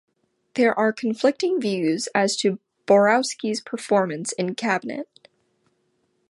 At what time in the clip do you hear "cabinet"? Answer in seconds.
4.55-5.07